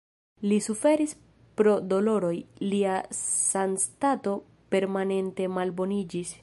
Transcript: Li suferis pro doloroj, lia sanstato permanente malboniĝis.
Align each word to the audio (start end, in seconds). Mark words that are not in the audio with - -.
Li 0.51 0.57
suferis 0.67 1.13
pro 1.61 1.73
doloroj, 1.91 2.33
lia 2.73 2.97
sanstato 3.21 4.35
permanente 4.77 5.51
malboniĝis. 5.59 6.39